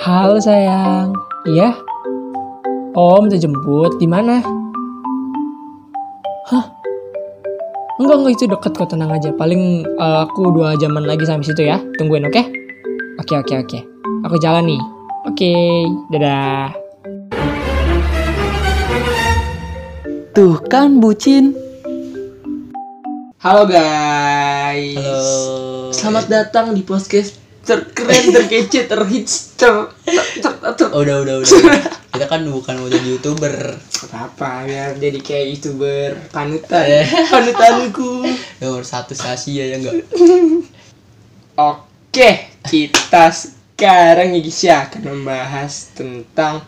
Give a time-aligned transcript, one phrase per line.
[0.00, 1.12] Halo sayang,
[1.44, 1.76] iya?
[2.96, 4.40] Om minta jemput di mana?
[6.48, 6.64] Hah?
[8.00, 9.28] Enggak enggak itu deket kok tenang aja.
[9.36, 11.76] Paling eh, aku dua jaman lagi sampai situ ya.
[12.00, 12.42] Tungguin oke?
[13.20, 13.78] Oke oke oke.
[14.24, 14.80] Aku jalan nih.
[15.28, 15.52] Oke,
[16.08, 16.72] dadah.
[20.32, 21.52] Tuh kan bucin.
[23.44, 24.96] Halo guys.
[24.96, 25.92] Halo.
[25.92, 27.39] Selamat datang di podcast
[27.70, 31.78] terkeren, terkece, terhits, ter, ter, ter, ter, udah udah udah.
[32.10, 33.78] Kita kan bukan mau jadi youtuber.
[34.10, 38.26] apa biar jadi kayak youtuber panutan panutanku
[38.58, 40.02] Nomor satu se Asia ya enggak.
[41.70, 42.30] oke
[42.66, 46.66] kita sekarang ya guys ya akan membahas tentang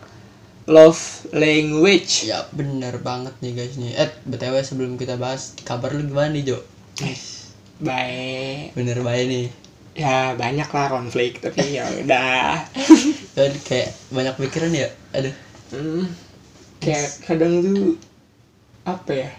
[0.69, 3.91] love language Ya bener banget nih guys nih.
[3.99, 6.57] Eh btw sebelum kita bahas kabar lu gimana nih Jo?
[7.83, 9.47] baik Bener baik nih.
[9.93, 12.65] Ya banyak lah konflik tapi ya udah
[13.33, 14.89] Kan kayak banyak pikiran ya.
[15.11, 15.33] Aduh.
[15.69, 16.05] hmm,
[16.77, 17.97] kayak kadang tuh
[18.83, 19.29] apa ya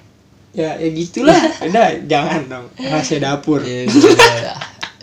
[0.53, 1.34] ya ya gitulah
[1.67, 4.55] udah jangan dong rahasia dapur Ya, udah, ya.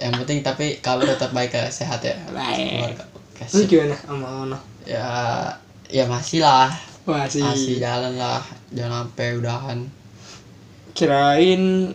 [0.01, 2.15] Yang penting tapi kabar tetap baik ya, sehat ya.
[2.29, 2.97] baik
[3.51, 5.05] lu gimana sama Ono Ya
[5.87, 6.71] ya masih lah.
[7.03, 8.41] wah sih Masih jalan lah.
[8.71, 9.79] Jangan sampai udahan.
[10.91, 11.93] kirain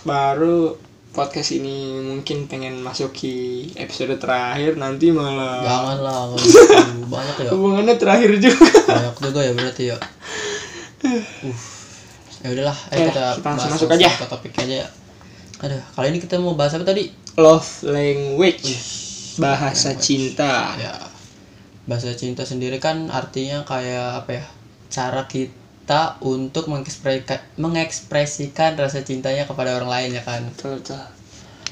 [0.00, 0.76] baru
[1.10, 6.22] podcast ini mungkin pengen masuki episode terakhir nanti malah Jangan lah.
[7.12, 7.50] banyak ya.
[7.52, 9.96] hubungannya terakhir juga banyak juga ya berarti ya
[11.04, 11.24] uh
[12.38, 14.08] ya udahlah ayo Oke, kita, kita langsung masuk aja.
[14.14, 14.88] ke topik aja ya
[15.58, 18.78] aduh kali ini kita mau bahas apa tadi love language
[19.42, 20.06] bahasa language.
[20.06, 20.94] cinta ya
[21.90, 24.44] bahasa cinta sendiri kan artinya kayak apa ya
[24.86, 25.50] cara kita
[26.20, 30.44] untuk mengekspresikan mengekspresikan rasa cintanya kepada orang lain ya kan?
[30.46, 31.00] Betul betul.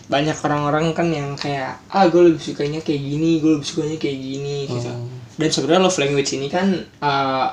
[0.06, 4.16] Banyak orang-orang kan yang kayak ah gue lebih sukanya kayak gini gue lebih sukanya kayak
[4.16, 4.88] gini gitu.
[4.88, 5.12] Hmm.
[5.36, 7.46] dan sebenarnya love language ini kan eh,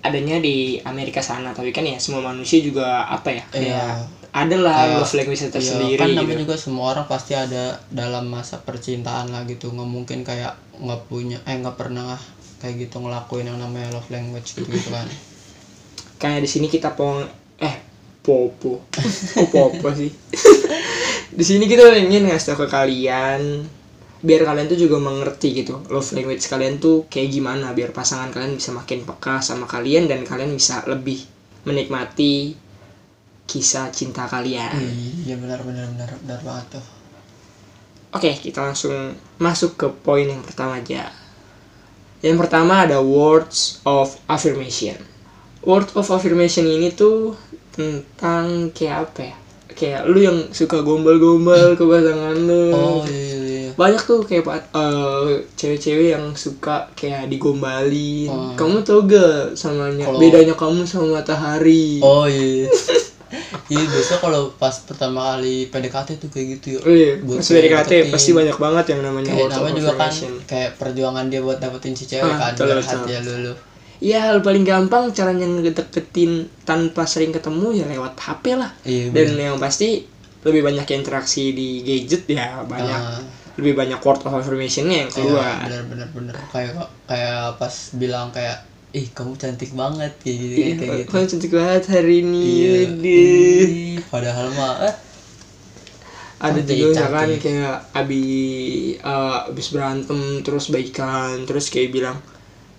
[0.00, 1.50] adanya di Amerika sana.
[1.50, 3.86] Tapi kan ya semua manusia juga apa ya kayak Iya.
[4.34, 6.18] ada lah Kayak- love language Iya, tersendiri kan gitu.
[6.18, 9.70] namanya juga semua orang pasti ada dalam masa percintaan lah gitu.
[9.70, 12.18] Nggak mungkin kayak nggak punya eh nggak pernah
[12.58, 15.04] kayak gitu ngelakuin yang namanya love language gitu gitu kan
[16.24, 17.20] kayak di sini kita pong
[17.60, 17.76] eh
[18.24, 18.88] popo
[19.44, 20.08] oh popo sih
[21.28, 23.68] di sini kita ingin ngasih tau ke kalian
[24.24, 28.56] biar kalian tuh juga mengerti gitu love language kalian tuh kayak gimana biar pasangan kalian
[28.56, 31.20] bisa makin peka sama kalian dan kalian bisa lebih
[31.68, 32.56] menikmati
[33.44, 34.80] kisah cinta kalian
[35.28, 36.86] iya benar benar benar benar banget tuh
[38.14, 38.94] Oke, kita langsung
[39.42, 41.10] masuk ke poin yang pertama aja.
[42.22, 44.94] Yang pertama ada words of affirmation.
[45.64, 47.32] Word of affirmation ini tuh
[47.74, 49.34] tentang kayak apa ya?
[49.74, 52.70] Kayak lu yang suka gombal-gombal ke pasangan lu.
[52.70, 58.30] oh iya iya, iya Banyak tuh kayak eh, cewek-cewek yang suka kayak digombalin.
[58.30, 58.54] Oh.
[58.54, 61.98] Kamu tau gak samanya Kalau- bedanya kamu sama matahari?
[61.98, 62.70] oh iya
[63.66, 67.48] iya biasa kalau pas pertama kali PDKT tuh kayak gitu ya Oh iya, Buat pas
[67.50, 70.12] PDKT pasti banyak banget yang namanya kayak namanya juga kan
[70.46, 72.86] kayak perjuangan dia buat dapetin si cewek Ah, kan betul, betul.
[72.94, 73.52] hati ya lulu
[73.98, 76.32] Ya hal paling gampang caranya ngedeketin
[76.62, 78.70] tanpa sering ketemu ya lewat HP lah.
[78.82, 80.02] iya Dan yang pasti
[80.42, 83.22] lebih banyak interaksi di gadget ya banyak Ah,
[83.54, 85.56] lebih banyak word of affirmationnya yang iya, keluar.
[85.62, 86.74] benar benar benar kayak
[87.06, 88.60] kayak pas bilang kayak
[88.90, 92.44] ih kamu cantik banget kayak gitu Iya, kayak gitu kamu cantik banget hari ini.
[92.44, 92.74] Iya.
[92.92, 93.66] Deh.
[94.04, 94.94] Padahal mah eh,
[96.36, 98.26] Ada Cantik, juga misalkan kayak abis
[99.00, 102.18] eh, abis berantem terus baikan terus kayak bilang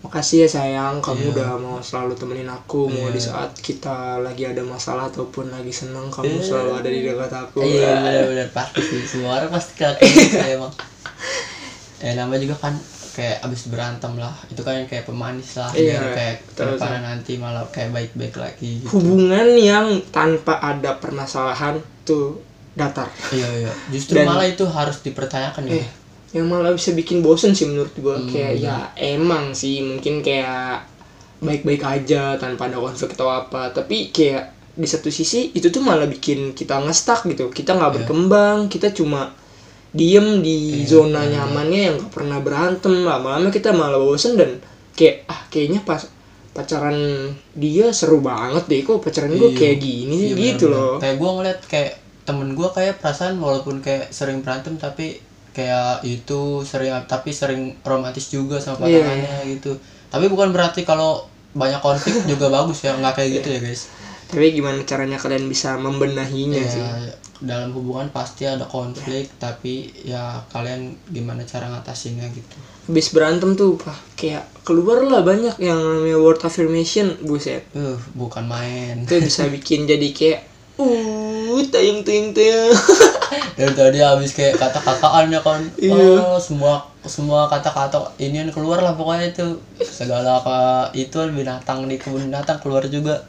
[0.05, 0.97] makasih ya sayang.
[0.97, 1.31] Kamu Iya.
[1.33, 3.27] udah mau selalu temenin aku mau di Iya.
[3.27, 6.43] saat kita lagi ada masalah ataupun lagi seneng kamu Iya.
[6.43, 7.59] selalu ada di dekat aku.
[7.59, 9.01] Iya benar benar pasti sih.
[9.03, 10.73] Semua orang pasti kayak gitu emang.
[11.97, 12.73] Ya namanya juga kan
[13.11, 14.35] kayak abis berantem lah.
[14.45, 18.91] Itu kan kayak pemanis lah Iya, kayak ke depannya nanti malah kayak baik-baik lagi gitu.
[18.93, 23.07] hubungan yang tanpa ada permasalahan tuh datar.
[23.31, 23.71] Iya iya.
[23.87, 25.79] Justru Dan- malah itu harus dipertanyakan ya.
[25.79, 25.87] Eh
[26.35, 28.27] yang malah bisa bikin bosen sih menurut gua Hmm.
[28.27, 30.83] kayak ya emang sih mungkin kayak
[31.37, 36.03] baik-baik aja tanpa ada konflik atau apa tapi kayak di satu sisi itu tuh malah
[36.05, 37.95] bikin kita ngestak gitu kita nggak Iya.
[37.97, 39.31] berkembang kita cuma
[39.89, 41.39] diem di Iya, zona iya.
[41.39, 44.59] nyamannya yang gak pernah berantem lama-lama kita malah bosen dan
[44.91, 46.03] kayak ah kayaknya pas
[46.51, 46.95] pacaran
[47.53, 49.57] dia seru banget deh kok pacaran gue Iya.
[49.57, 50.91] kayak gini Iya, gitu benar-benar.
[50.91, 51.91] loh kayak gua ngeliat kayak
[52.25, 55.19] temen gua kayak perasaan walaupun kayak sering berantem tapi
[55.55, 58.99] kayak itu sering tapi sering romantis juga sama Iya.
[58.99, 59.71] pasangannya gitu.
[60.05, 63.87] Tapi bukan berarti kalau banyak konflik juga bagus ya nggak kayak gitu ya guys.
[64.25, 66.83] Tapi gimana caranya kalian bisa membenahinya Iya, sih?
[67.37, 72.55] dalam hubungan pasti ada konflik tapi ya kalian gimana cara ngatasinnya gitu.
[72.85, 77.63] Habis berantem tuh pak kayak keluar lah banyak yang namanya word affirmation buset.
[77.71, 79.03] Uh bukan main.
[79.03, 80.41] Itu bisa bikin jadi kayak
[80.79, 82.71] uh tayang tayang tayang
[83.55, 85.61] dari tadi habis kayak kata-kataan ya kan.
[85.75, 85.93] Iya.
[85.93, 89.57] oh semua semua kata-kata ini yang keluar lah pokoknya itu.
[89.79, 90.57] Segala apa
[90.91, 93.25] itu binatang di kebun binatang keluar juga.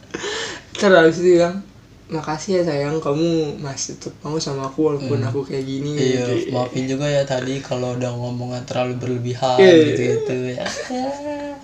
[0.72, 1.60] Terus itu bilang
[2.06, 6.54] makasih ya sayang kamu masih tetap mau sama aku walaupun aku kayak gini iya gitu.
[6.54, 9.74] maafin juga ya tadi kalau udah ngomongnya terlalu berlebihan Iya.
[9.90, 10.62] gitu gitu ya.
[10.62, 10.66] Ya,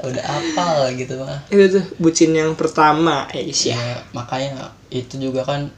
[0.11, 1.39] udah apal gitu mah.
[1.47, 5.71] Itu tuh bucin yang pertama ya ya ya makanya itu juga kan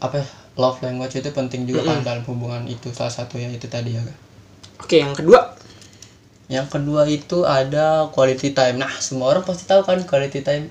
[0.00, 0.26] apa ya,
[0.56, 4.18] love language itu penting juga kan dalam hubungan itu salah satunya itu tadi ya Kak.
[4.84, 5.40] oke yang kedua.
[6.52, 8.76] Yang kedua itu ada quality time.
[8.76, 10.68] Nah semua orang pasti tahu kan quality time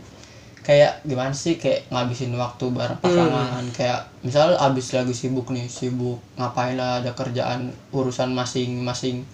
[0.62, 1.58] kayak gimana sih?
[1.58, 3.66] Kayak ngabisin waktu bareng pasangan.
[3.74, 9.26] Kayak misal abis lagi sibuk nih sibuk ngapain lah ada kerjaan urusan masing-masing.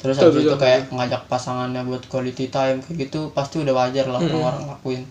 [0.00, 3.76] Terus Betul, habis itu betul, kayak ngajak pasangannya buat quality time kayak gitu pasti udah
[3.76, 5.04] wajar lah kalau orang lakuin.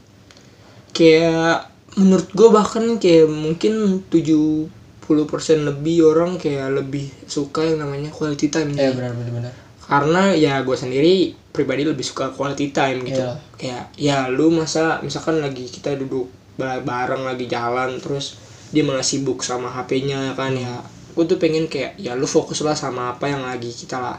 [0.97, 4.78] Kayak menurut gue bahkan kayak mungkin 70%
[5.15, 9.53] lebih orang kayak lebih suka yang namanya quality time ya benar benar benar.
[9.81, 11.13] Karena ya gue sendiri
[11.49, 13.25] pribadi lebih suka quality time gitu.
[13.25, 13.33] Iya.
[13.57, 18.37] kayak ya lu masa misalkan lagi kita duduk ba- bareng lagi jalan terus
[18.69, 20.77] dia malah sibuk sama HP-nya kan ya.
[21.17, 24.17] Gue tuh pengen kayak ya lu fokus lah sama apa yang lagi kita lah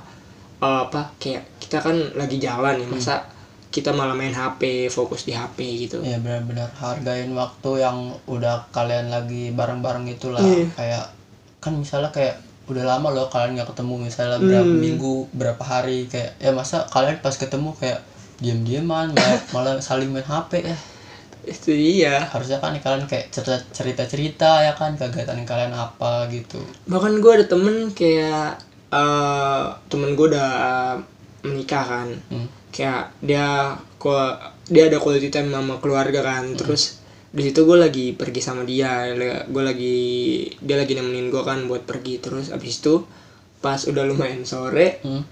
[0.58, 3.22] eh, apa kayak kita kan lagi jalan ya masa
[3.70, 6.02] kita malah main HP fokus di HP gitu.
[6.02, 6.74] Iya benar-benar.
[6.74, 10.42] Hargain waktu yang udah kalian lagi bareng-bareng itulah.
[10.42, 10.66] Iya.
[10.74, 11.04] kayak
[11.62, 14.78] kan misalnya kayak udah lama loh kalian nggak ketemu misalnya berapa Hmm.
[14.78, 17.98] minggu berapa hari kayak ya masa kalian pas ketemu kayak
[18.38, 20.76] diam-diaman malah, malah saling main HP ya.
[21.40, 22.26] Itu iya.
[22.26, 26.58] Harusnya kan kalian kayak cerita cerita cerita ya kan kegiatan kalian apa gitu.
[26.86, 28.58] Bahkan gue ada temen kayak
[28.90, 30.50] eh temen gue udah
[31.42, 32.08] menikah kan.
[32.28, 32.48] Hmm.
[32.70, 33.76] Kayak dia
[34.70, 36.56] dia ada quality time sama keluarga kan.
[36.56, 39.06] Terus di situ gue lagi pergi sama dia
[39.46, 39.98] gue lagi
[40.58, 42.18] dia lagi nemenin gue kan buat pergi.
[42.22, 43.04] Terus abis itu
[43.60, 45.22] pas udah lumayan sore Hmm.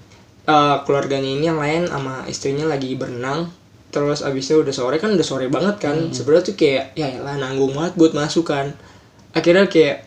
[0.48, 3.48] eh, keluarganya ini yang lain sama istrinya lagi berenang.
[3.88, 5.96] Terus abisnya udah sore kan udah sore banget kan.
[6.12, 8.76] Sebenarnya tuh kayak ya lah nanggung banget buat masuk kan.
[9.32, 10.04] Akhirnya kayak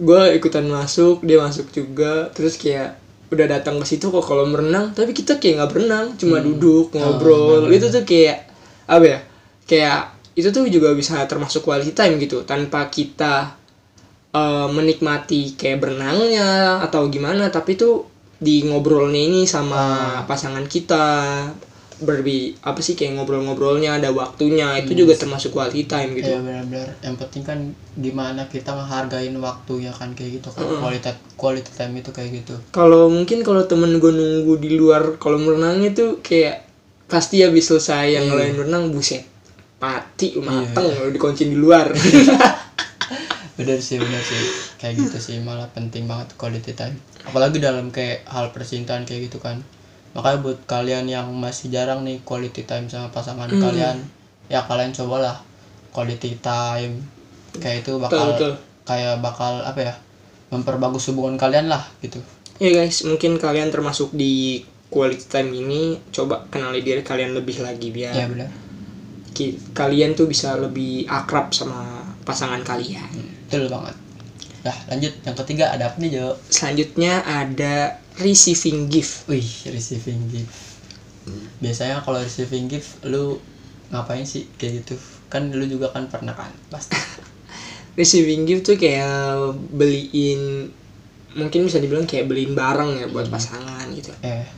[0.00, 2.32] gue ikutan masuk dia masuk juga.
[2.32, 3.01] Terus kayak
[3.32, 7.64] udah datang ke situ kok kalau merenang tapi kita kayak nggak berenang cuma duduk ngobrol.
[7.72, 8.44] itu tuh kayak
[8.84, 9.18] apa ya
[9.64, 10.00] kayak
[10.36, 13.56] itu tuh juga bisa termasuk quality time gitu tanpa kita
[14.36, 18.04] eh, menikmati kayak berenangnya atau gimana tapi tuh
[18.42, 21.06] di ngobrolnya ini sama pasangan kita
[22.00, 26.32] berbi apa sih kayak ngobrol-ngobrolnya ada waktunya itu juga termasuk quality time gitu.
[26.32, 26.88] Ya benar-benar.
[27.04, 27.58] Yang penting kan
[27.98, 32.54] gimana kita ngehargain waktu ya kan kayak gitu kan quality quality time itu kayak gitu.
[32.72, 36.64] Kalau mungkin kalau temen gue nunggu di luar kolam renangnya tuh kayak
[37.10, 39.28] pasti habis selesai yang lain renang buset
[39.82, 41.90] mati mateng lo dikuncin di luar.
[43.58, 44.40] Bener sih bener sih.
[44.80, 46.96] Kayak gitu sih malah penting banget quality time.
[47.28, 49.60] Apalagi dalam kayak hal percintaan kayak gitu kan
[50.12, 53.96] makanya buat kalian yang masih jarang nih quality time sama pasangan kalian
[54.52, 55.40] ya kalian cobalah
[55.92, 57.04] quality time.
[57.52, 58.52] Kayak itu bakal betul.
[58.88, 59.94] kayak bakal apa ya
[60.48, 62.18] memperbagus hubungan kalian lah gitu.
[62.56, 67.88] Ya guys mungkin kalian termasuk di quality time ini coba kenali diri kalian lebih lagi
[67.92, 68.48] biar ya benar.
[69.72, 73.12] kalian tuh bisa lebih akrab sama pasangan kalian.
[73.48, 73.96] Betul banget.
[74.64, 75.12] Nah lanjut.
[75.24, 76.36] Yang ketiga ada apa nih Jo?
[76.48, 79.28] Selanjutnya ada receiving gift.
[79.30, 80.56] Wih receiving gift.
[81.62, 83.38] Biasanya kalau receiving gift lu
[83.94, 84.98] ngapain sih kayak gitu?
[85.30, 86.98] Kan lu juga kan pernah kan pasti.
[87.98, 90.72] Receiving gift tuh kayak beliin
[91.36, 94.12] mungkin bisa dibilang kayak beliin barang ya buat pasangan gitu.
[94.24, 94.48] Eh.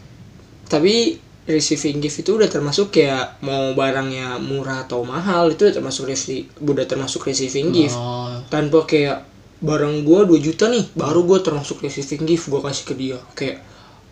[0.70, 6.08] Tapi receiving gift itu udah termasuk kayak mau barangnya murah atau mahal itu udah termasuk
[6.08, 7.98] rece- udah termasuk receiving gift.
[7.98, 9.26] Oh, tanpa kayak
[9.64, 13.18] barang gua 2 juta nih baru gua termasuk receiving gift gua kasih ke dia.
[13.32, 13.64] Kayak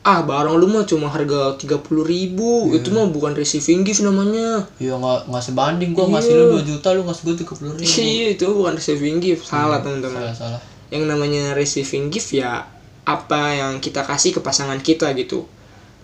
[0.02, 4.64] ah barang lu mah cuma harga 30.000 ribu itu mah bukan receiving gift namanya.
[4.80, 7.92] Iya nggak nggak sebanding gua ngasih lu 2 juta lu ngasih gua tiga puluh ribu.
[8.16, 9.44] Iya itu bukan receiving gift.
[9.46, 10.32] Salah teman-teman.
[10.32, 10.60] salah salah.
[10.88, 12.64] Yang namanya receiving gift ya
[13.04, 15.44] apa yang kita kasih ke pasangan kita gitu.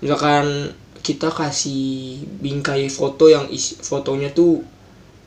[0.04, 4.60] Misalkan kita kasih bingkai foto yang isi fotonya tuh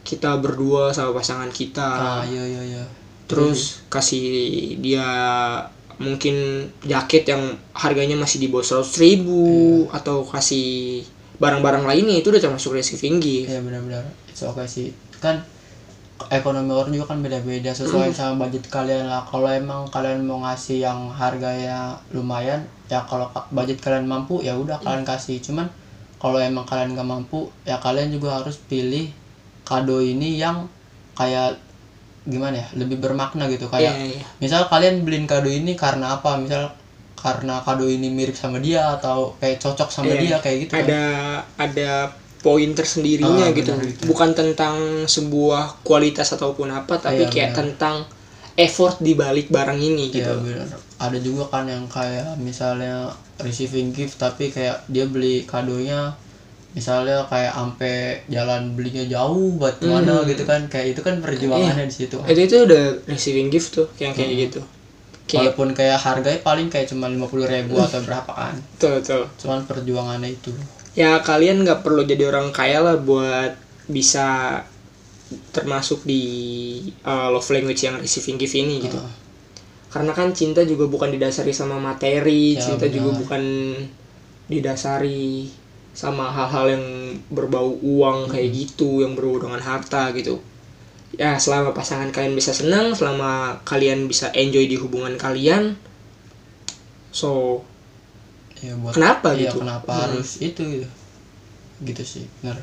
[0.06, 2.22] kita berdua sama pasangan kita.
[2.22, 3.01] Ah iya iya iya
[3.32, 4.24] terus kasih
[4.84, 5.08] dia
[6.02, 11.02] mungkin jaket yang harganya masih di bawah seratus ribu atau kasih
[11.38, 14.06] barang-barang lainnya itu udah termasuk receiving gift iya benar-benar.
[14.30, 14.94] Itu oke sih.
[15.18, 15.42] Kan
[16.30, 19.26] ekonomi orang juga kan beda-beda sesuai sama budget kalian lah.
[19.26, 24.54] Kalau emang kalian mau ngasih yang harganya lumayan ya kalau ka- budget kalian mampu ya
[24.54, 25.42] udah kalian kasih.
[25.42, 25.66] Cuman
[26.22, 29.10] kalau emang kalian gak mampu ya kalian juga harus pilih
[29.66, 30.70] kado ini yang
[31.18, 31.58] kayak
[32.22, 34.22] gimana ya lebih bermakna gitu kayak iya.
[34.38, 36.70] misal kalian beliin kado ini karena apa misal
[37.18, 40.22] karena kado ini mirip sama dia atau kayak cocok sama Iya.
[40.22, 40.86] dia kayak gitu kan.
[40.86, 41.02] ada
[41.58, 41.92] ada
[42.42, 44.06] poin tersendirinya Ah, gitu benar, benar.
[44.06, 44.76] bukan tentang
[45.06, 47.60] sebuah kualitas ataupun apa tapi Iya, kayak benar.
[47.62, 47.96] tentang
[48.54, 50.70] effort di balik barang ini Iya gitu benar.
[50.98, 56.14] Ada juga kan yang kayak misalnya receiving gift tapi kayak dia beli kadonya
[56.72, 57.94] misalnya kayak ampe
[58.28, 60.26] jalan belinya jauh buat ke mana Hmm.
[60.26, 62.16] gitu kan kayak itu kan perjuangannya di situ.
[62.24, 64.42] itu itu udah receiving gift tuh yang kayak Hmm.
[64.42, 64.62] gitu
[65.24, 68.56] kayak Walaupun kayak harganya paling kayak cuma 50.000 ribu atau berapa kan.
[68.76, 70.52] betul betul Cuman perjuangannya itu.
[70.92, 74.60] ya kalian nggak perlu jadi orang kaya lah buat bisa
[75.50, 76.24] termasuk di
[77.02, 79.12] uh, love language yang receiving gift ini gitu Ah,
[79.90, 83.20] karena kan cinta juga bukan didasari sama materi Ya, cinta juga benar.
[83.22, 83.44] bukan
[84.48, 85.48] didasari
[85.92, 86.86] sama hal-hal yang
[87.28, 88.58] berbau uang kayak Hmm.
[88.58, 90.40] gitu yang berbau dengan harta gitu
[91.12, 95.76] ya selama pasangan kalian bisa senang selama kalian bisa enjoy di hubungan kalian
[97.12, 97.60] so
[98.64, 100.02] ya buat kenapa iya, gitu kenapa Hmm.
[100.16, 100.88] harus itu gitu.
[101.82, 102.62] Gitu sih, benar.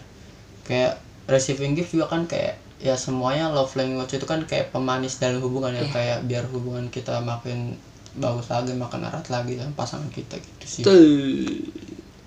[0.62, 5.42] Kayak receiving gift juga kan kayak ya semuanya love language itu kan kayak pemanis dalam
[5.42, 5.90] hubungan ya Iya.
[5.90, 7.74] kayak biar hubungan kita makin
[8.14, 11.02] bagus lagi makin erat lagi sama pasangan kita gitu sih Betul.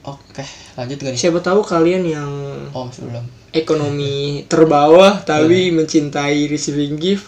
[0.04, 0.44] Oke
[0.76, 1.20] lanjut gak nih?
[1.20, 2.32] Siapa tahu kalian yang
[2.72, 3.26] oh masih belum.
[3.52, 4.16] ekonomi
[4.48, 7.28] terbawah tapi mencintai receiving gift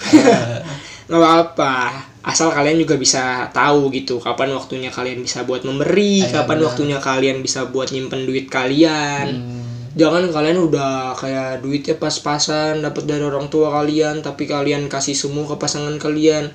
[1.08, 1.76] nggak apa-apa.
[2.24, 6.68] Asal kalian juga bisa tahu gitu kapan waktunya kalian bisa buat memberi Iya, kapan benar.
[6.72, 9.28] waktunya kalian bisa buat nyimpen duit kalian.
[9.28, 15.14] Hmm, jangan kalian udah kayak duitnya pas-pasan dapat dari orang tua kalian tapi kalian kasih
[15.14, 16.48] semua ke pasangan kalian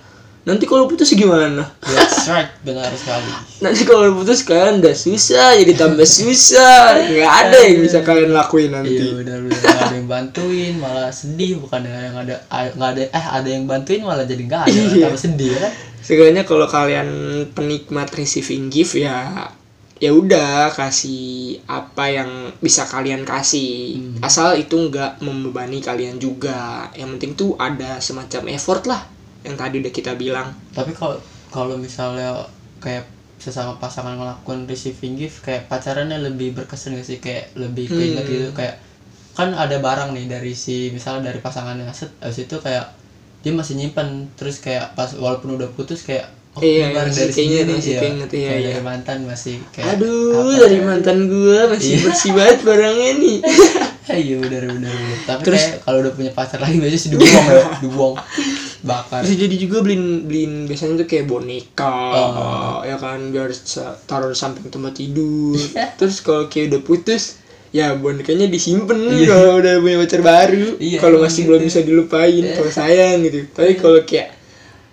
[0.46, 1.66] nanti kalau putus gimana?
[1.82, 3.30] That's right benar sekali.
[3.58, 6.98] Nanti kalau putus kalian udah susah jadi tambah susah.
[7.08, 9.58] Nggak ada yang bisa kalian lakuin iya nanti benar benar.
[9.58, 11.58] Nggak ada yang bantuin malah sedih.
[11.58, 14.78] Bukan yang ada nggak ada eh ada yang bantuin malah jadi nggak ada.
[14.78, 15.04] Iya.
[15.10, 15.72] tambah sedih kan?
[15.98, 17.08] Sebenarnya kalau kalian
[17.52, 19.50] penikmat receiving gift ya
[19.98, 22.30] ya udah kasih apa yang
[22.62, 23.98] bisa kalian kasih.
[23.98, 24.22] Hmm.
[24.22, 26.86] asal itu nggak membebani kalian juga.
[26.94, 29.17] Yang penting tuh ada semacam effort lah
[29.48, 31.16] yang tadi udah kita bilang tapi kalau
[31.48, 32.44] kalau misalnya
[32.78, 38.20] kayak sesama pasangan ngelakuin receiving gift kayak pacarannya lebih berkesan gak sih kayak lebih keinget
[38.20, 38.34] Hmm.
[38.36, 38.76] gitu kayak
[39.32, 42.90] kan ada barang nih dari si misalnya dari pasangannya set abis itu kayak
[43.38, 47.62] dia masih nyimpan terus kayak pas walaupun udah putus kayak oh Iya, barang dari sini
[47.62, 48.00] nih ya.
[48.00, 48.68] keinget, iya, iya.
[48.68, 50.84] dari mantan masih kayak aduh apa dari ya?
[50.84, 52.02] mantan gua masih Iya.
[52.02, 53.36] bersih banget barangnya nih
[54.18, 55.18] iya benar benar benar.
[55.22, 58.14] tapi Terus- kayak kalau udah punya pacar lagi biasanya sih dibuang ya dibuang
[58.80, 62.78] bakar bisa jadi juga beliin beliin biasanya tuh kayak boneka Oh.
[62.80, 63.50] ya kan biar
[64.04, 65.58] taruh di samping tempat tidur
[65.98, 69.26] terus kalau kayak udah putus ya bonekanya disimpan Iya.
[69.26, 71.48] kalau udah punya pacar baru Iya, kalau emang masih gitu.
[71.48, 74.28] belum bisa dilupain kalau sayang gitu tapi kalau kayak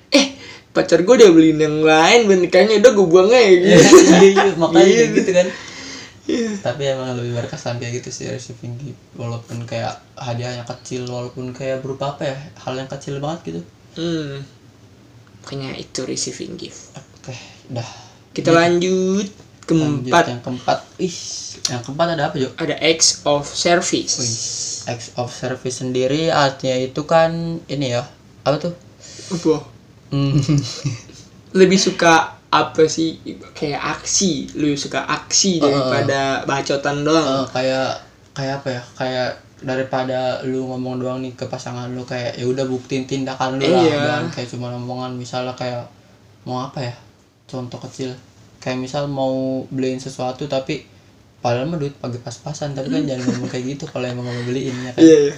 [0.09, 0.27] eh
[0.71, 4.45] pacar gue udah beliin yang lain bonekanya udah gue buang aja iya gitu iya, iya
[4.55, 5.13] makanya Gitu.
[5.15, 5.47] gitu kan
[6.25, 6.57] Iya.
[6.57, 11.85] tapi emang lebih berkesan kayak gitu sih receiving gift walaupun kayak hadiahnya kecil walaupun kayak
[11.85, 13.61] berupa apa ya hal yang kecil banget gitu.
[13.93, 14.41] Hmm.
[15.45, 17.35] Makanya itu receiving gift oke
[17.69, 17.89] udah
[18.33, 19.29] kita lanjut.
[19.29, 20.79] lanjut keempat yang keempat.
[21.01, 21.17] Ih
[21.73, 22.49] yang keempat ada apa Jo?
[22.61, 24.21] ada acts of service.
[24.21, 24.37] Wih,
[24.93, 28.05] acts of service sendiri artinya itu kan ini ya
[28.45, 28.73] apa tuh?
[29.33, 29.65] Apa?
[30.13, 30.37] Hmm,
[31.59, 33.19] lebih suka apa sih
[33.51, 37.43] kayak aksi lu suka aksi Oh, daripada bacotan doang.
[37.43, 37.89] Eh, kayak
[38.31, 42.63] kayak apa ya kayak daripada lu ngomong doang nih ke pasangan lu kayak ya udah
[42.63, 43.99] buktiin tindakan lu lah Iya.
[43.99, 45.87] dan kayak cuma omongan misalnya kayak
[46.43, 46.93] mau apa ya
[47.45, 48.13] contoh kecil.
[48.57, 49.33] Kayak misal mau
[49.67, 50.85] beliin sesuatu tapi
[51.37, 54.73] padahal mah duit pagi pas-pasan tapi kan jangan ngomong kayak gitu kalau emang mau beliin
[54.81, 55.01] ya kan?
[55.01, 55.35] Iya iya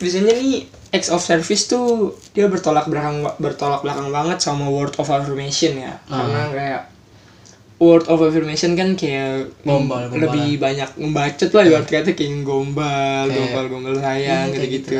[0.00, 1.86] biasanya nih acts of service tuh
[2.32, 6.00] dia bertolak belakang bertolak belakang banget sama word of affirmation ya.
[6.08, 6.24] Ah.
[6.24, 6.82] karena kayak
[7.76, 10.20] word of affirmation kan kayak Gombal, gombalan.
[10.22, 14.96] lebih banyak membacot lah ibarat kata kayak gombal Kayak- gombal gombal sayang Iya, gitu gitu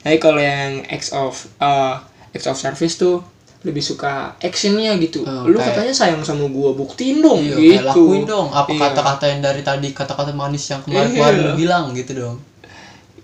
[0.00, 1.98] tapi kalau yang acts of uh,
[2.30, 3.22] acts of service tuh
[3.62, 5.22] lebih suka actionnya gitu.
[5.22, 7.62] Oh, lu kayak- katanya sayang sama gua buktiin dong iya, gitu.
[7.78, 8.48] kayak lakuin dong.
[8.50, 8.80] Apa Iya.
[8.82, 11.30] kata-kata yang dari tadi kata-kata manis yang kemarin Iya.
[11.30, 12.36] lu bilang gitu dong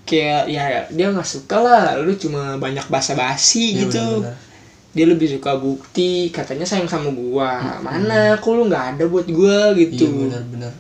[0.08, 2.00] kayak ya dia nggak suka lah.
[2.00, 4.24] Lu cuma banyak basa-basi Iya, gitu.
[4.24, 4.46] bener-bener.
[4.88, 6.32] dia lebih suka bukti.
[6.32, 7.78] Katanya sayang sama gua.
[7.78, 10.08] Mana kok lu nggak ada buat gua gitu.
[10.08, 10.72] Iya benar-benar.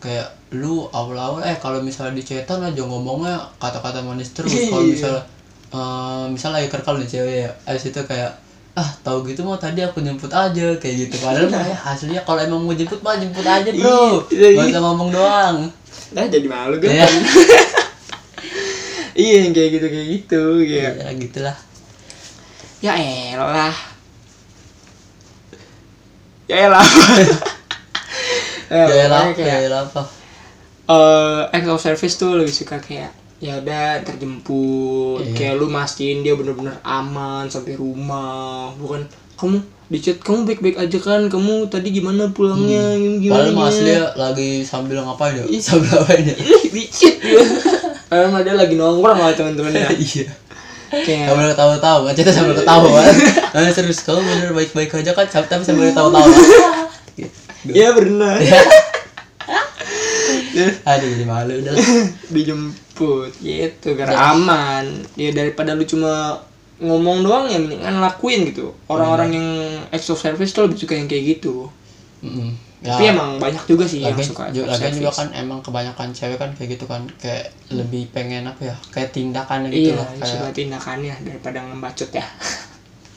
[0.00, 4.50] Kayak lu awal-awal eh kalau misalnya di chatan aja ngomongnya kata-kata manis terus.
[4.50, 4.66] Iya.
[4.66, 5.22] kalau misalnya
[5.70, 8.32] eh, misal lagi kerkal nih cewek ya abis itu kayak
[8.70, 11.14] ah tahu gitu mau tadi aku jemput aja kayak gitu.
[11.20, 14.24] Padahal mah ya aslinya kalau emang mau jemput mah jemput aja bro.
[14.32, 14.58] Iya, iya.
[14.58, 15.56] gak usah ngomong doang.
[16.10, 17.06] Nah jadi malu kan ya,
[19.20, 21.56] Iya yang kayak gitu kayak gitu kayak ya gitulah.
[22.80, 23.76] Ya elah.
[26.48, 26.88] Ya elah.
[28.70, 30.02] Ya lah pokoknya kayak ya lah apa
[30.90, 33.10] eh act of service tuh lebih suka kayak
[33.42, 35.26] ya udah terjemput.
[35.26, 35.34] Iya.
[35.34, 38.70] kayak lu mastiin dia bener-bener aman sampai rumah.
[38.78, 39.58] Bukan kamu
[39.90, 41.26] di chat kamu baik-baik aja kan?
[41.26, 42.94] Kamu tadi gimana pulangnya?
[43.18, 45.44] Gimana padahal mas dia lagi sambil ngapain ya?
[45.58, 46.36] Sambil ngapain ya?
[46.70, 47.42] Di chat dia.
[48.06, 50.30] Padahal dia lagi nongkrong sama teman-temannya iya.
[50.90, 52.08] Kayak sambil ketawa-tawa.
[52.14, 53.02] Kita sambil ketawa.
[53.50, 55.26] Kan nah, serius kamu bener baik-baik aja kan?
[55.26, 56.30] Tapi sambil ketawa-tawa.
[57.66, 58.38] Ya benar
[60.84, 61.86] aduh jadi malu udah lah.
[62.28, 64.84] dijemput gitu biar aman.
[65.14, 66.44] Ya daripada lu cuma
[66.80, 68.72] ngomong doang ya mendingan lakuin gitu.
[68.88, 69.48] Orang-orang yang
[69.92, 71.68] acts of service tuh lebih suka yang kayak gitu.
[72.20, 72.52] Mm-mm.
[72.84, 75.28] ya, tapi emang banyak juga sih yang lagian, suka acts ju- of lagian juga kan
[75.36, 79.92] emang kebanyakan cewek kan kayak gitu kan kayak lebih pengen apa ya kayak tindakan gitu
[79.92, 82.24] iya loh kayak suka tindakannya daripada ngebacot ya.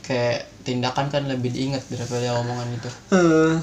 [0.04, 2.90] Kayak tindakan kan lebih diingat daripada omongan itu.
[3.16, 3.56] Eh,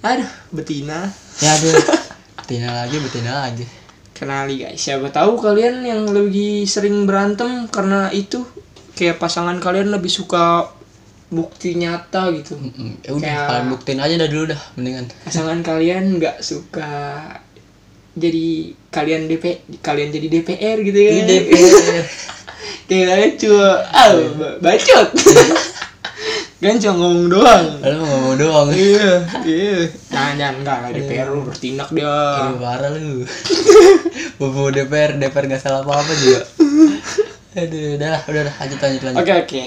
[0.00, 1.04] aduh betina.
[1.44, 1.76] Ya aduh.
[2.40, 3.64] Betina lagi betina lagi.
[4.16, 4.80] Kenali guys.
[4.80, 8.42] Siapa tahu kalian yang lebih sering berantem karena itu
[8.92, 10.68] kayak pasangan kalian lebih suka
[11.28, 12.60] bukti nyata gitu.
[13.00, 15.06] Ya udah Kayak- kalian buktiin aja dah dulu dah mendingan.
[15.22, 16.90] Pasangan kalian nggak suka
[18.12, 18.46] jadi
[18.88, 19.44] kalian DP
[19.80, 21.10] kalian jadi DPR gitu ya.
[21.10, 21.72] Ini DPR.
[22.88, 25.08] kayak kalian cuma ah ba- bacot.
[26.62, 27.64] Kan cuma ngomong doang.
[27.80, 28.68] Mau ngomong doang.
[28.70, 29.82] Iya iya.
[30.06, 32.06] Jangan jangan enggak lah DPR lu bertindak dia.
[32.06, 33.26] Aduh, parah lu.
[34.38, 36.40] Bobo DPR DPR gak salah apa-apa juga
[37.52, 38.54] aduh udah lah udah lah.
[38.64, 39.20] Lanjut lanjut lanjut.
[39.20, 39.62] Oke oke.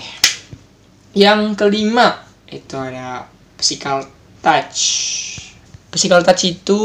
[1.15, 2.07] Yang kelima
[2.49, 4.03] itu ada physical
[4.41, 4.81] touch.
[5.93, 6.81] Physical touch itu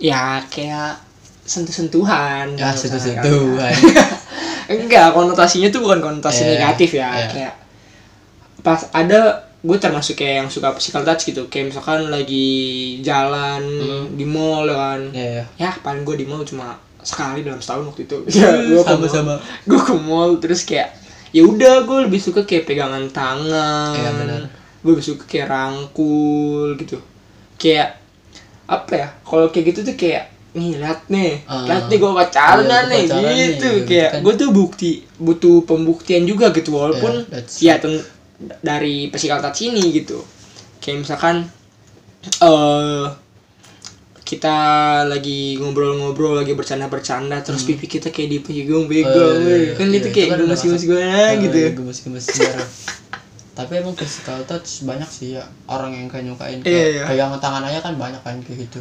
[0.00, 0.98] ya kayak
[1.44, 2.56] sentuh-sentuhan.
[2.56, 3.22] Ya kalian.
[4.72, 7.08] enggak konotasinya tuh bukan konotasi Iya, negatif ya.
[7.12, 7.28] iya.
[7.28, 7.54] kayak
[8.62, 11.46] pas ada gue termasuk kayak yang suka physical touch gitu.
[11.52, 12.48] Kayak misalkan lagi
[13.04, 13.62] jalan
[14.16, 15.12] di mall kan.
[15.12, 18.16] Ya ya ya paling gue di mall cuma sekali dalam setahun waktu itu.
[18.32, 20.94] Ya gue sama sama gue ke mall terus kayak
[21.30, 23.92] ya udah gue lebih suka kayak pegangan tangan.
[23.92, 24.42] Benar.
[24.82, 26.98] gue lebih suka kayak rangkul gitu.
[27.54, 27.98] Kayak
[28.66, 31.42] apa ya kalau kayak gitu tuh kayak nih lihat nih.
[31.44, 31.64] Ah.
[31.64, 33.48] lihat nih gue pacaran Iya, nih gua pacaran nih, gitu.
[33.48, 34.20] gitu kayak kan.
[34.20, 37.24] gue tuh bukti butuh pembuktian juga gitu walaupun
[37.58, 38.04] Yeah, ya ten-
[38.58, 40.18] dari physical touch ini gitu.
[40.78, 41.46] Kayak misalkan
[42.38, 43.04] eh
[44.22, 44.56] kita
[45.04, 49.36] lagi ngobrol-ngobrol lagi bercanda-bercanda terus pipi kita kayak dipegang-pegang Hmm.
[49.36, 50.88] Oh, iya, iya, kan iya, itu kayak udah gemes-gemes masuk.
[50.88, 51.06] gue
[51.42, 52.56] gitu iya, gemes-gemes bener.
[53.52, 57.04] tapi emang physical touch banyak sih ya orang yang kayak nyukain Iya, kayak iya.
[57.04, 58.80] pegangan tangan aja kan banyak kan kayak gitu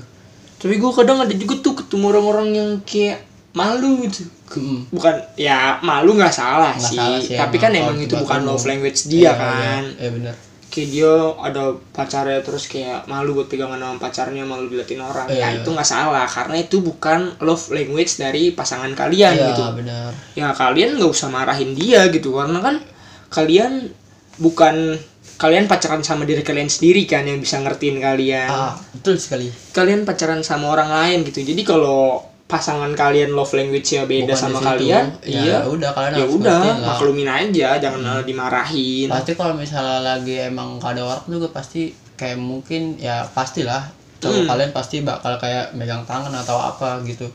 [0.55, 4.83] tapi gue kadang ada juga tuh ketemu orang-orang yang kayak malu gitu Mm.
[4.91, 6.99] bukan ya malu nggak salah, Nggak sih.
[6.99, 10.09] salah sih, tapi emang kan emang itu bukan love language dia Iya, kan iya, iya
[10.11, 10.35] bener
[10.71, 15.27] kayak dia ada pacarnya terus kayak malu buat pegangan sama pacarnya malu diliatin orang.
[15.27, 15.59] Ya Iya.
[15.59, 19.63] itu nggak salah karena itu bukan love language dari pasangan kalian iya gitu.
[19.75, 22.31] bener ya kalian nggak usah marahin dia gitu.
[22.31, 22.79] Karena kan
[23.27, 23.91] kalian
[24.39, 24.95] bukan
[25.35, 28.47] kalian pacaran sama diri kalian sendiri kan yang bisa ngertiin kalian.
[28.47, 29.51] Ah betul sekali.
[29.75, 31.43] Kalian pacaran sama orang lain gitu.
[31.43, 36.25] Jadi kalau pasangan kalian love language-nya beda Bukan sama kalian ya iya udah kalian ya
[36.27, 36.59] udah.
[36.59, 36.83] Hmm.
[36.83, 42.35] maklumin aja jangan malah dimarahin pasti kalau misalnya lagi emang kada orang juga pasti kayak
[42.35, 43.87] mungkin ya pastilah
[44.19, 44.49] cowok Hmm.
[44.51, 47.25] kalian pasti bakal kayak megang tangan atau apa gitu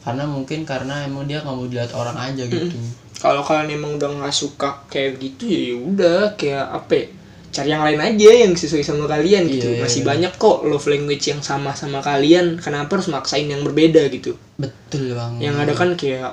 [0.00, 2.50] karena mungkin karena emang dia nggak mau dilihat orang aja Hmm.
[2.50, 2.76] gitu
[3.16, 7.04] kalau kalian emang udah nggak suka kayak gitu ya udah kayak apa ya,
[7.50, 9.66] cari yang lain aja yang sesuai sama kalian gitu.
[9.66, 10.08] Iya, iya, masih iya.
[10.08, 12.56] banyak kok love language yang sama sama kalian.
[12.56, 14.38] Kenapa harus maksain yang berbeda gitu?
[14.54, 16.30] Betul bang yang ada kan kayak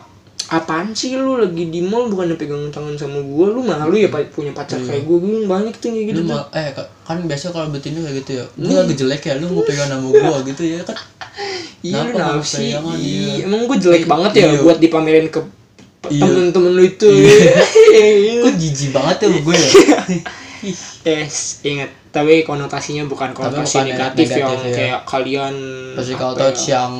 [0.47, 3.49] apaan sih lu lagi di mall bukan pegang tangan sama gua?
[3.49, 6.89] Lu malu ya punya pacar kayak gua Gua banyak tuh kayak gitu lu eh ka-
[7.03, 8.45] kan biasa kalau betina kayak gitu ya.
[8.55, 10.95] Lu lagi jelek ya lu mau pegang nama gua gitu ya kan?
[11.81, 12.93] Iya lu pegangan?
[12.93, 14.09] Iya, emang gua jelek Iya.
[14.09, 14.59] banget ya Iya.
[14.61, 15.41] buat dipamerin ke
[16.07, 16.23] Iya.
[16.23, 17.09] temen-temen lu itu.
[18.45, 19.67] Kok jijik banget ya gue ya
[21.03, 21.89] yes ingat.
[22.09, 24.73] Tapi konotasinya bukan konotasi bukan negatif, negatif, yang ya.
[24.73, 25.55] kayak kalian
[25.93, 26.93] physical apa touch ya, yang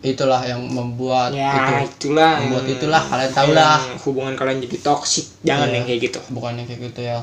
[0.00, 2.08] itulah yang membuat ya itu.
[2.08, 2.40] itulah.
[2.40, 5.74] Membuat yang- itulah kalian tahu lah yang hubungan kalian jadi toksik jangan Iya.
[5.74, 6.20] yang kayak gitu.
[6.30, 7.18] Bukannya kayak gitu ya.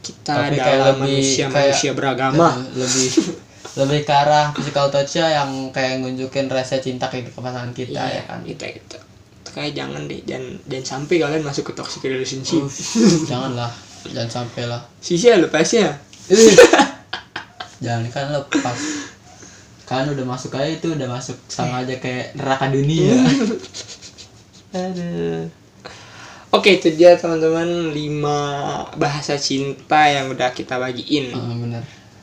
[0.00, 2.48] Kita Tapi kayak adalah lebih- manusia kayak- manusia beragama.
[2.80, 3.08] lebih
[3.72, 8.20] lebih ke arah physical touch yang kayak nunjukin rasa cinta ke ke pasangan kita Iya,
[8.20, 8.40] ya kan?
[8.42, 8.98] itu itu.
[9.48, 12.64] Kayak jangan deh jangan jangan sampai kalian masuk ke toxic relationship.
[13.28, 13.68] Janganlah
[14.10, 14.82] jangan sampai lah.
[14.98, 15.94] Sisi ya lepas ya?
[17.82, 18.78] Jangan kan lepas.
[19.86, 23.18] Kan udah masuk aja itu udah masuk sama aja kayak neraka dunia.
[24.70, 25.50] Aduh.
[26.54, 27.90] Oke itu dia teman-teman.
[27.90, 31.34] 5 bahasa cinta yang udah kita bagiin.
[31.34, 31.82] Ah, bener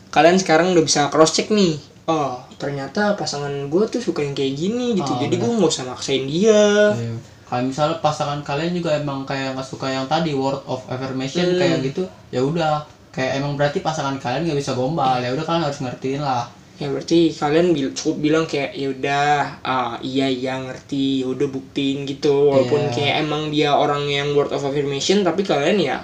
[0.10, 1.76] Kalian sekarang udah bisa cross check nih.
[2.08, 5.12] Oh ternyata pasangan gue tuh suka yang kayak gini gitu.
[5.12, 6.96] Oh, Jadi gue nggak usah maksain dia.
[6.96, 7.16] Iya.
[7.50, 11.58] Kalau misalnya pasangan kalian juga emang kayak nggak suka yang tadi word of affirmation Hmm.
[11.58, 12.86] kayak gitu ya udah.
[13.10, 16.46] Kayak emang berarti pasangan kalian nggak bisa gombal ya udah kalian harus ngertiin lah.
[16.78, 19.28] Ya berarti kalian bil- cukup bilang kayak ya udah
[19.60, 22.54] ah iya iya ngerti ya udah buktiin gitu.
[22.54, 22.94] Walaupun Iya.
[22.94, 25.98] kayak emang dia orang yang word of affirmation tapi kalian ya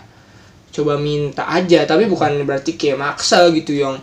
[0.74, 1.86] coba minta aja.
[1.86, 3.96] Tapi bukan berarti kayak maksa gitu yang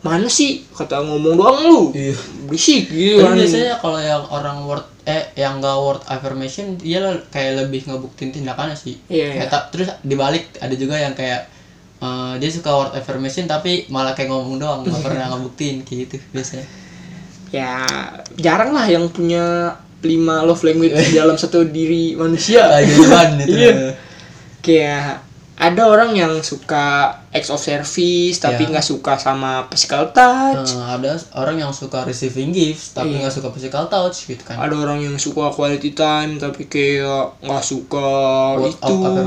[0.00, 0.62] mana sih?
[0.70, 1.80] Kata ngomong doang lu.
[1.90, 2.14] Iya.
[2.46, 3.34] Berisik gitu kan.
[3.34, 8.76] biasanya kalau yang orang word eh yang nggak word affirmation dia kayak lebih ngebuktiin tindakannya
[8.76, 9.00] sih.
[9.08, 9.58] Iya, Kayak iya.
[9.72, 11.48] terus dibalik ada juga yang kayak
[11.98, 16.66] eh, dia suka word affirmation tapi malah kayak ngomong doang nggak pernah ngebuktiin gitu biasanya.
[17.48, 17.82] Ya
[18.36, 22.68] jarang lah yang punya lima love language dalam satu diri manusia.
[22.70, 23.72] Lagi depan itu Iya.
[24.60, 25.27] kayak
[25.58, 28.70] ada orang yang suka acts of service tapi Iya.
[28.70, 33.26] nggak suka sama physical touch Eh, ada orang yang suka receiving gifts tapi Iya.
[33.26, 37.58] nggak suka physical touch gitu kan ada orang yang suka quality time tapi kayak nggak
[37.60, 38.06] suka
[38.54, 38.86] Word itu.
[38.86, 39.26] Mm,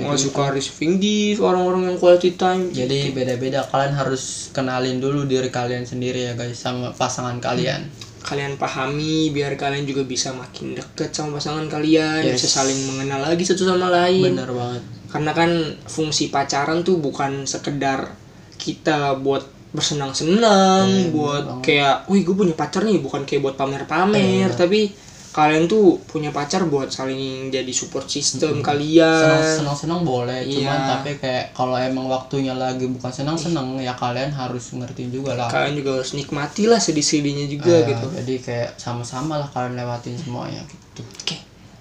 [0.00, 0.16] nggak Gitu-gitu.
[0.24, 5.84] suka receiving gift orang-orang yang quality time jadi beda-beda kalian harus kenalin dulu diri kalian
[5.84, 7.84] sendiri ya guys sama pasangan kalian
[8.18, 12.40] kalian pahami biar kalian juga bisa makin deket sama pasangan kalian Yes.
[12.40, 15.50] bisa saling mengenal lagi satu sama lain bener banget karena kan
[15.84, 18.12] fungsi pacaran tuh bukan sekedar
[18.54, 21.64] kita buat bersenang-senang Iya, buat banget.
[21.64, 24.20] kayak wih gue punya pacar nih bukan kayak buat pamer-pamer.
[24.46, 24.48] Iya.
[24.50, 24.92] tapi
[25.28, 29.54] kalian tuh punya pacar buat saling jadi support system kalian.
[29.54, 30.88] Senang senang boleh cuman Iya.
[30.90, 35.46] tapi kayak kalau emang waktunya lagi bukan senang senang ya kalian harus ngertiin juga lah.
[35.46, 38.06] Kalian juga harus nikmati lah sedih-sedihnya juga Eh, gitu.
[38.14, 41.04] jadi kayak sama-sama lah kalian lewatin semuanya gitu.
[41.04, 41.36] Oke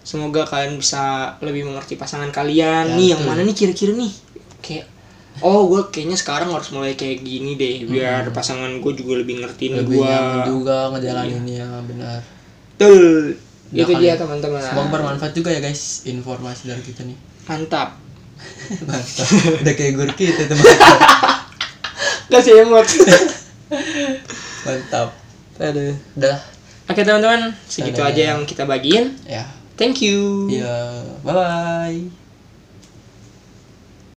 [0.07, 1.03] semoga kalian bisa
[1.41, 4.07] lebih mengerti pasangan kalian Ya, nih yang mana nih kira-kira nih
[4.57, 4.87] kayak
[5.39, 9.73] oh gue kayaknya sekarang harus mulai kayak gini deh biar pasangan gue juga lebih ngertiin
[9.77, 10.15] lebih gue
[10.47, 12.23] juga ngejalaninnya benar
[12.73, 13.35] Betul.
[13.67, 14.63] Ya itu dia teman-teman.
[14.63, 17.99] semoga bermanfaat juga ya guys informasi dari kita nih Mantap.
[18.87, 19.27] Mantap.
[19.59, 20.63] udah kayak gur kita teman
[22.27, 22.87] Kasih emot.
[24.65, 25.09] mantap
[25.57, 25.95] Aduh.
[26.15, 26.37] udah
[26.87, 28.15] Oke teman-teman, segitu Dadah.
[28.15, 29.11] aja yang kita bagiin.
[29.27, 29.43] ya
[29.77, 30.49] Thank you.
[30.49, 32.26] iya bye bye